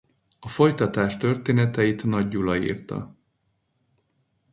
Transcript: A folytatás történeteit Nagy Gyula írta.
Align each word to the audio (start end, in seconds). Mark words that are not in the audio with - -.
A 0.39 0.47
folytatás 0.49 1.17
történeteit 1.17 2.03
Nagy 2.03 2.27
Gyula 2.27 2.57
írta. 2.57 3.15